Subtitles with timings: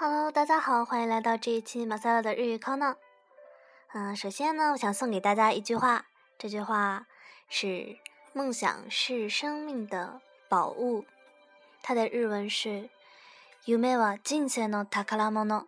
[0.00, 2.96] Hello，大家好，欢迎来到这一期马赛拉的日语康呢。
[3.92, 6.06] 嗯，首先呢，我想送给大家一句话，
[6.38, 7.06] 这句话
[7.48, 7.98] 是“
[8.32, 11.04] 梦想是生命的宝物”，
[11.82, 12.88] 它的日文是“
[13.66, 15.66] 夢は人生の宝物”。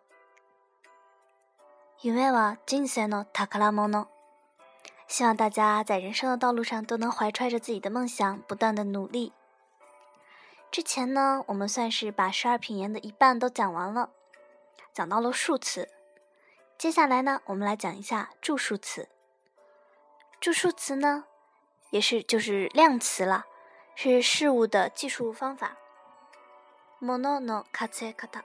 [2.02, 4.07] 夢は人生の宝物。
[5.09, 9.32] 希望大家在人生的道路上都能怀揣着自己的梦想，不断的努力。
[10.71, 14.10] 之前呢，我们算是把十二品言的一半都讲完了，
[14.92, 15.88] 讲到了数词。
[16.79, 19.09] 接下来呢，我们来讲一下助数词。
[20.41, 21.24] 助数词呢，
[21.91, 23.45] 也是就是量词了，
[23.95, 25.77] 是事物的计数方法。
[27.01, 28.42] ものの数え方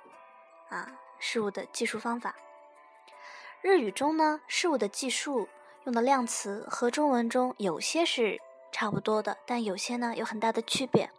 [0.70, 0.88] 啊，
[1.20, 2.36] 事物的计数方法。
[3.62, 5.48] 日语中呢，事物的计数
[5.86, 8.40] 用的量词和中文中有些是
[8.72, 11.10] 差不多的，但有些呢有很大的区别。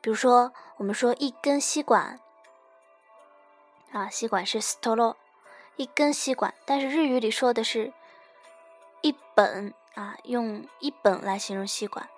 [0.00, 2.20] 比如说，我们说一根吸管
[3.91, 5.15] 啊，吸管是 stolo，
[5.75, 7.93] 一根吸管，但是日语里说的是
[9.01, 12.09] 一本啊，用一本来形容吸管。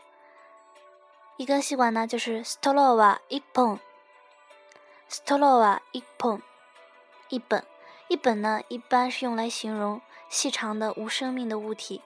[1.37, 3.79] 一根吸管呢，就是 stolo wa 一本
[5.09, 6.41] ，stolo wa 一本，
[7.29, 7.63] 一本。
[8.09, 12.01] 一本呢，一般是用来形容细长的无生命的物体。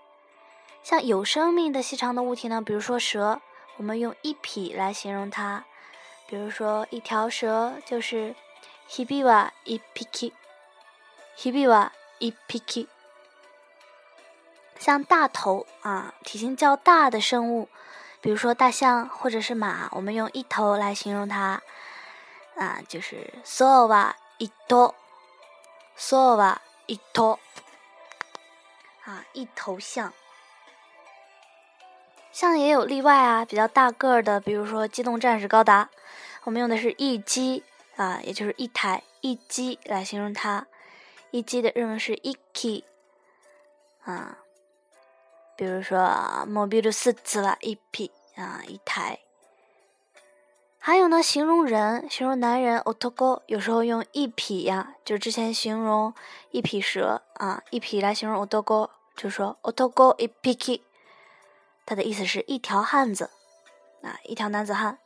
[0.83, 3.41] 像有生命的细长的物体呢，比如说蛇，
[3.77, 5.63] 我们用一匹来形容它。
[6.27, 8.35] 比如说一条蛇就是
[8.89, 12.87] hibiwa ipiki，hibiwa ipiki。
[14.79, 17.69] 像大头啊，体型较大的生物，
[18.21, 21.61] 比如说大象或者是马，我们用一头来形容它
[22.55, 24.93] 啊，就是 sowa ito。
[25.95, 27.39] 说吧，一头
[29.05, 30.11] 啊，一头象。
[32.31, 35.89] 象也有例外啊，比较大个儿的，比如说机动战士高达，
[36.45, 37.63] 我们用的是一机
[37.96, 40.66] 啊，也就是一台一机来形容它。
[41.30, 42.84] 一机的日文是一 k
[44.04, 44.38] 啊，
[45.56, 45.98] 比如说
[46.46, 49.18] モビルスーツは一匹啊，一台。
[50.78, 56.14] 还有呢，形容人，形容男人，otoko，有时候用一匹呀，就之前形容
[56.50, 60.80] 一匹蛇啊，一匹来形容 otoko，就说 otoko ipiki，
[61.84, 63.28] 它的意思是一条汉子
[64.02, 64.98] 啊，一条男子汉。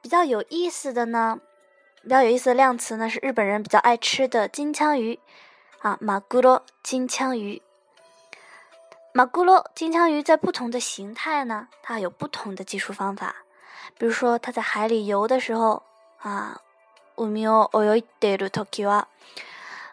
[0.00, 1.40] 比较有意思的呢，
[2.02, 5.18] 比较有意思的量词呢，是日本人比较爱吃的金枪鱼
[5.80, 7.62] 啊，马古罗金枪鱼。
[9.12, 13.36] 马古罗金枪鱼在不同的形态呢，它有不同的计数方法。
[13.96, 15.84] 比如说，它在海里游的时候
[16.18, 16.60] 啊，
[17.14, 19.04] 我们用“泳いでるときは”，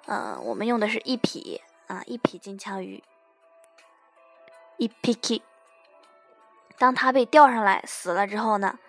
[0.08, 3.04] 嗯，我们用的是一匹啊，一匹金枪鱼，
[4.78, 5.42] 一匹 k。
[6.80, 8.80] 当它被钓上来死了之后呢，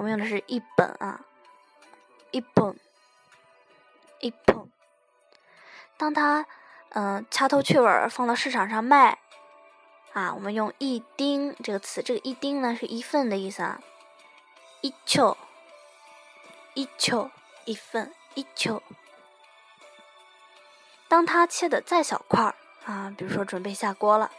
[0.00, 1.20] 我们用的是一本啊，
[2.30, 2.74] 一本，
[4.20, 4.72] 一本。
[5.98, 6.46] 当它
[6.88, 9.18] 嗯掐头去尾放到市场上卖
[10.14, 13.82] 啊，我们用一丁这个词，这个一丁呢是一份的意思啊。
[14.80, 15.36] 一球，
[16.72, 17.30] 一球，
[17.66, 18.82] 一份，一球。
[21.08, 22.54] 当它切的再小块儿
[22.86, 24.30] 啊，比如说准备下锅了，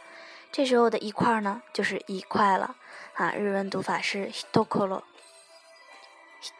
[0.50, 2.74] 这时候的一块呢，就是一块了
[3.14, 3.30] 啊。
[3.30, 4.28] 日文读法是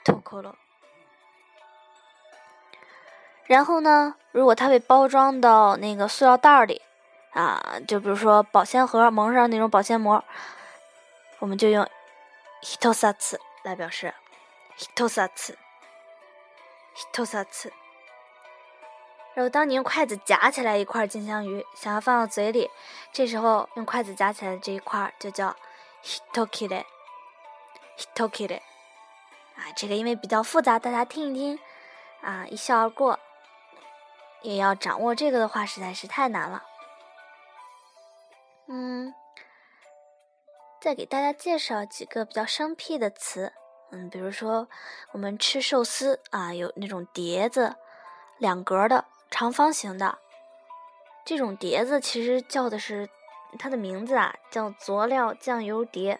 [0.05, 0.55] 吐口了。
[3.47, 6.81] 然后呢，如果它被包装到那个塑料袋里
[7.33, 10.25] 啊，就比如说保鲜盒蒙上那种保鲜膜，
[11.39, 11.87] 我们就用
[12.63, 13.37] hitosats。
[13.63, 14.13] 来表示
[16.97, 17.71] ，hitosats。
[19.35, 22.69] 然后当你用筷子夹起来一块金枪鱼，想要放到嘴里，
[23.13, 25.55] 这时候用筷子夹起来的这一块就叫
[26.03, 26.85] hitoki de
[27.97, 28.61] hitoki de。
[29.63, 31.59] 啊，这个因为比较复杂，大家听一听，
[32.21, 33.21] 啊，一笑而过。
[34.43, 36.65] 也要掌握这个的话，实在是太难了。
[38.67, 39.15] 嗯。
[40.81, 43.53] 再给大家介绍几个比较生僻的词，
[43.93, 44.67] 嗯，比如说
[45.13, 47.77] 我们吃寿司啊，有那种碟子，
[48.39, 50.19] 两格的长方形的，
[51.25, 53.09] 这种碟子其实叫的是
[53.61, 56.19] 它的名字啊，叫佐料酱油碟。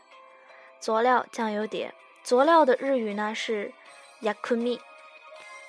[0.79, 3.73] 佐料酱油碟，佐料的日语呢是
[4.23, 4.81] yakumi，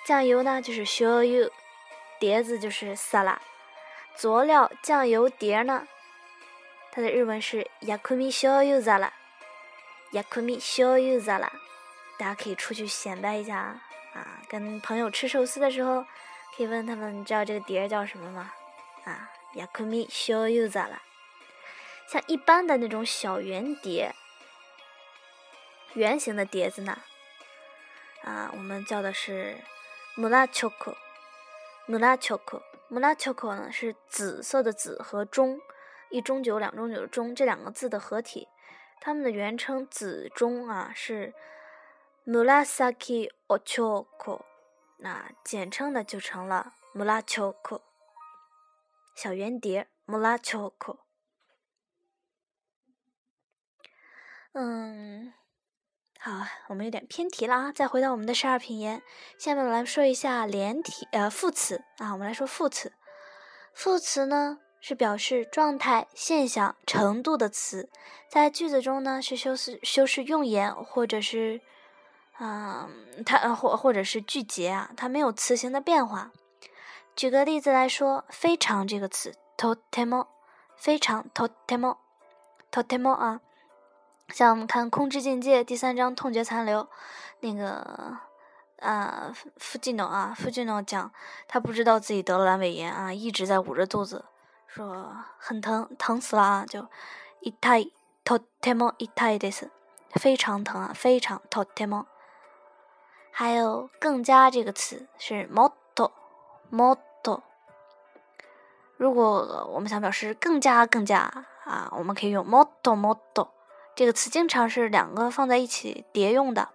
[0.05, 1.49] 酱油呢就是 shoyu，
[2.19, 3.37] 碟子就是 sala，
[4.15, 5.87] 佐料酱油碟呢。
[6.91, 11.49] 它的日文是 yakumi shoyu zara，yakumi shoyu zara，
[12.19, 13.81] 大家可以出去显摆一下啊！
[14.13, 16.05] 啊，跟朋友吃寿司的时候，
[16.55, 18.53] 可以问他们，你知道这个碟叫什么吗？
[19.05, 20.99] 啊，yakumi shoyu zara。
[22.07, 24.13] 像一般的那种小圆碟，
[25.95, 26.97] 圆形的碟子呢，
[28.23, 29.57] 啊，我们叫的是
[30.15, 30.97] 木拉丘克，
[31.85, 35.61] 木拉丘克，木拉丘克呢是紫色的紫和中，
[36.09, 38.47] 一中九两中九的中这两个字的合体，
[38.99, 41.33] 它们的原称紫中啊是
[42.25, 44.45] mulasaki ochoko，
[44.97, 47.81] 那简称的就成了 mulachoko，
[49.15, 50.97] 小圆碟 mulachoko，。
[54.53, 55.33] 嗯。
[56.22, 56.32] 好，
[56.66, 57.72] 我们有点偏题了啊！
[57.72, 59.02] 再回到我们的十二品言，
[59.38, 62.12] 下面我来说一下连体呃副词啊。
[62.12, 62.92] 我们来说副词，
[63.72, 67.88] 副词呢是表示状态、现象、程度的词，
[68.28, 71.60] 在句子中呢是修饰修饰用言或者是
[72.36, 72.88] 啊
[73.24, 76.32] 它或或者是句节啊，它没有词形的变化。
[77.14, 80.26] 举个例子来说，非常这个词とても
[80.76, 81.98] 非常とても
[82.72, 83.40] とても啊。
[84.28, 86.82] 像我们看《空之境界》第三章《痛觉残留》，
[87.40, 88.18] 那个
[88.80, 91.10] 啊，富吉诺啊，富吉诺讲
[91.46, 94.24] 他不知道自己得了阑尾炎啊，一直在捂着肚子，
[94.66, 96.86] 说很疼，疼死了啊，就
[97.40, 97.90] 一太
[98.24, 99.70] とても一太です，
[100.12, 102.06] 非常疼啊，非常とても。
[103.30, 106.12] 还有更加这个词是もっと
[106.70, 107.42] もっと。
[108.96, 113.48] 如果我们想表示更加更加啊，我们可以用もっともっと。
[113.95, 116.69] 这个词经常是两个放在一起叠用的，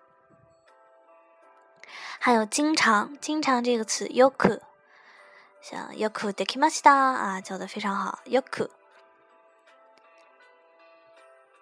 [2.21, 4.61] 还有经常，经常这个词 yoku，
[5.61, 8.69] 像 yoku dekimashita 啊，教的非常好 yoku。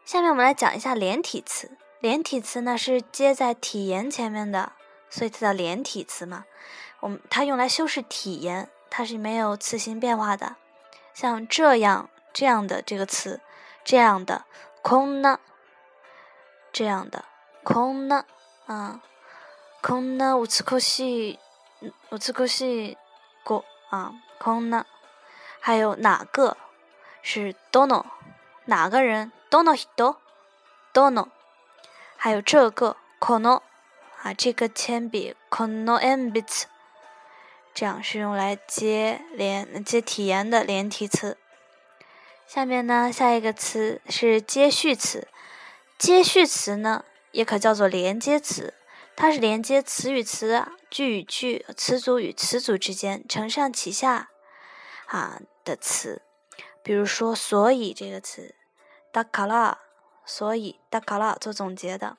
[0.05, 4.73] 下面我们来讲一下连体词，连体词呢是接在体言前面的，
[5.09, 6.45] 所以它叫连体词嘛。
[7.01, 10.57] 我们它用来修饰体言，它是没有词形变化的。
[11.15, 13.41] 像这样这样的这个词，
[13.83, 14.45] 这样的。
[14.89, 15.41] 空呢？
[16.73, 17.25] 这样的
[17.65, 18.25] 空呢？
[18.67, 19.03] 啊，
[19.83, 20.37] 空呢？
[20.39, 21.41] 乌兹科西，
[22.11, 22.97] 乌兹科西
[23.43, 24.87] 过啊，空呢？
[25.59, 26.57] 还有哪个
[27.21, 28.05] 是 dono？
[28.67, 30.19] 哪个人 dono hito
[30.95, 31.31] dono？
[32.17, 33.63] 还有这个 kono
[34.23, 36.69] 啊，这个铅笔 kono m b i t s
[37.75, 41.37] 这样是用来接连接体言的连体词。
[42.48, 45.28] 下面呢，下一个词是接续词。
[45.98, 48.74] 接续词呢，也可叫做连接词，
[49.16, 54.30] 它是连接词与词、句与句、词组与词组之间承上启下
[55.06, 56.24] 啊的词。
[56.84, 58.56] 比如说，所以这个词，
[59.14, 59.78] だから，
[60.26, 62.18] 所以だから做总结的。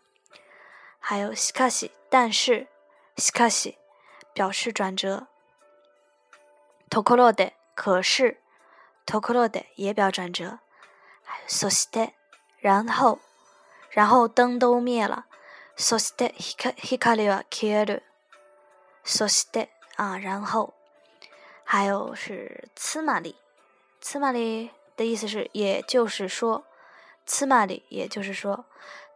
[0.99, 2.69] 还有しかし，但是
[3.17, 3.75] しかし
[4.35, 5.27] 表示转折。
[6.89, 8.39] ところで，可是。
[9.07, 10.59] ところで也表转折，
[11.25, 12.13] 还有そして，
[12.61, 13.19] 然后，
[13.91, 15.27] 然后灯都灭了，
[15.77, 18.03] そして光は消える，
[19.05, 20.75] そして啊，然后，
[21.65, 23.37] 还有是つまり，
[24.01, 26.65] つまり的意思是也就是说，
[27.27, 28.65] つまり也就是说，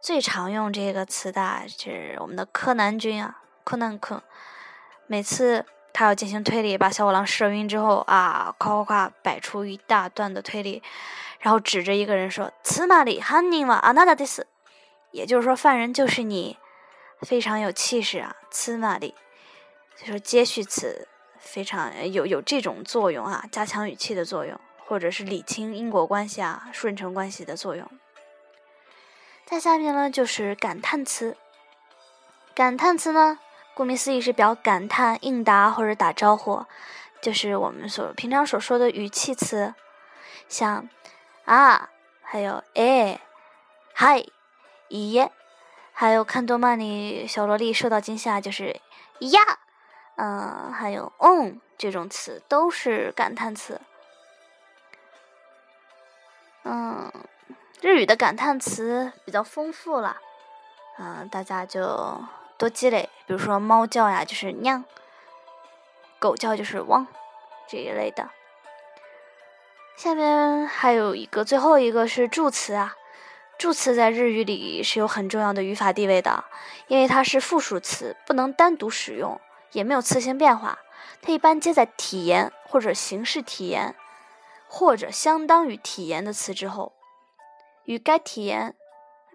[0.01, 4.21] 最常用这个词的是我们的柯南君啊，柯南君，
[5.07, 5.65] 每次。
[5.92, 10.82] 他要进行推理，把小五郎射晕之后啊，夸夸夸摆出一大段的推理，
[11.40, 14.46] 然后指着一个人说：“此马里汉尼瓦阿纳达迪斯。”
[15.12, 16.56] 也就是说，犯人就是你，
[17.20, 18.34] 非常有气势啊！
[18.50, 19.14] 此马里，
[19.94, 21.06] 就说接续词
[21.38, 27.86] 非常有有这种作用啊，加强语气的作用，或者是理清因果关系啊、顺承关系的作用。
[29.44, 31.36] 再下面呢，就是感叹词。
[32.54, 33.38] 感叹词呢？
[33.74, 36.66] 顾名思义是表感叹、应答或者打招呼，
[37.22, 39.74] 就是我们所平常所说的语气词，
[40.46, 40.88] 像
[41.46, 41.88] 啊，
[42.20, 43.18] 还有哎、
[43.94, 44.22] 嗨、
[44.90, 45.30] 咦，
[45.92, 48.78] 还有看动漫里小萝莉受到惊吓就是
[49.20, 49.40] 呀，
[50.16, 53.80] 嗯，还有嗯这种词都是感叹词。
[56.64, 57.10] 嗯，
[57.80, 60.18] 日语的感叹词比较丰富了，
[60.98, 62.22] 嗯，大家就。
[62.62, 64.84] 多积累，比如说猫叫呀，就是酿；
[66.20, 67.08] 狗叫就是汪，
[67.68, 68.30] 这一类的。
[69.96, 72.94] 下面还有一个，最后一个是助词啊。
[73.58, 76.44] 助词在日语里是有很重要的语法地位的，
[76.86, 79.40] 因为它是复数词，不能单独使用，
[79.72, 80.78] 也没有词形变化。
[81.20, 83.96] 它一般接在体言或者形式体言
[84.68, 86.92] 或者相当于体言的词之后，
[87.86, 88.76] 与该体言。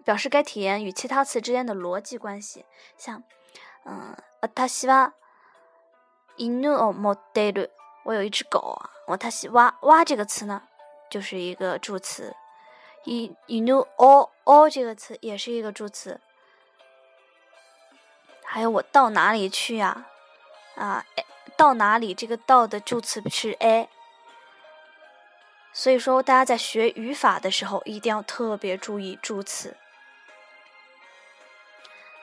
[0.07, 2.65] 表示该体言与其他词之间的逻辑关系，
[2.97, 3.23] 像，
[3.85, 5.13] 嗯，私は
[6.37, 7.69] 犬を持っている。
[8.03, 8.89] 我有一只狗啊。
[9.07, 10.63] 私は哇这个词呢，
[11.09, 12.35] 就是一个助词。
[13.05, 13.35] 犬
[13.97, 16.19] をを这个词也是一个助词。
[18.43, 20.05] 还有我到哪里去呀？
[20.75, 21.05] 啊，
[21.55, 23.89] 到哪里这个到的助词是 a，
[25.73, 29.75] 所以说大家在学语法的时候一定要特别注意助词。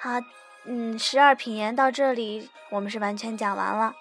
[0.05, 0.21] 好，
[0.65, 3.95] 嗯，十二品言到这里我们是完全讲完了，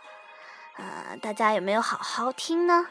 [0.75, 2.89] 啊，大家有没有好好听呢？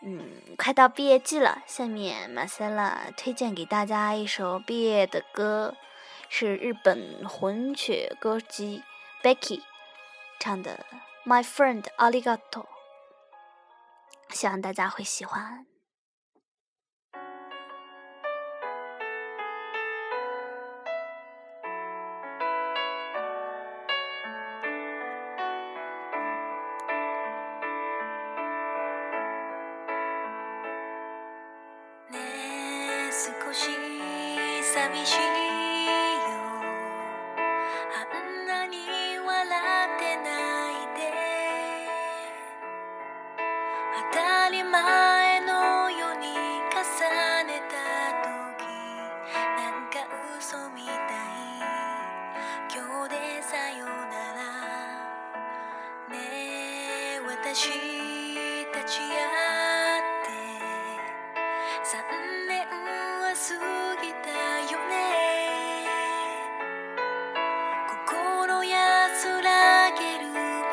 [0.00, 5.76] 嗯，快到毕业季了，下面马塞拉推荐给大家一首毕业的歌，
[6.28, 8.82] 是日本混血歌姬
[9.22, 9.62] Becky。
[10.40, 10.84] 唱的
[11.30, 12.66] 《My Friend》olegato，
[14.30, 15.69] 希望大家会喜欢。
[33.22, 33.66] 少し
[34.62, 35.69] 寂しい。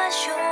[0.10, 0.47] 胸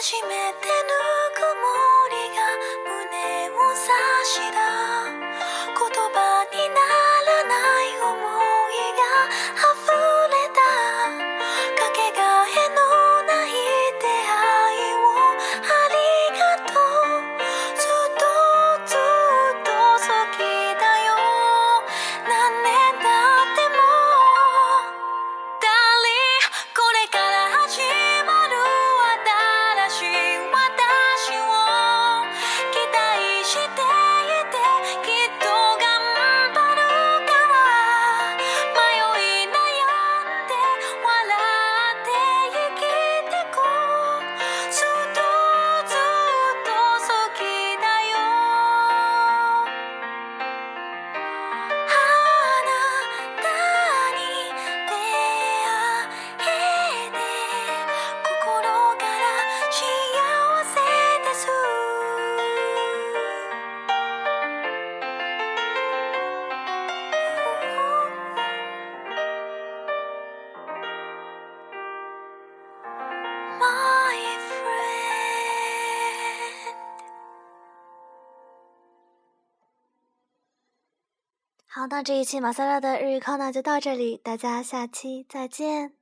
[0.00, 0.94] 初めてぬ
[1.34, 1.66] くも
[2.14, 2.38] りが
[2.86, 3.90] 胸を差
[4.24, 4.67] した
[81.90, 85.97] 那这一期马赛拉的日语课呢就到这里，大家下期再见。